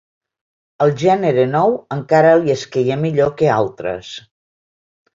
[0.85, 4.15] El gènere nou encara li esqueia millor que altres.